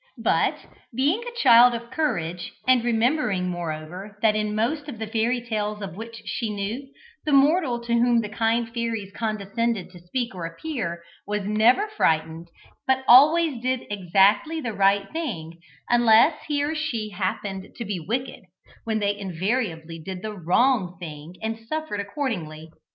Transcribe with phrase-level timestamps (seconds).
[0.17, 5.41] But, being a child of courage, and remembering, moreover, that in most of the fairy
[5.47, 6.87] tales of which she knew,
[7.23, 12.49] the mortal to whom the kind fairies condescended to speak or appear, was never frightened,
[12.87, 18.45] but always did exactly the right thing, unless he or she happened to be wicked,
[18.85, 22.71] when they invariably did the wrong thing and suffered accordingly.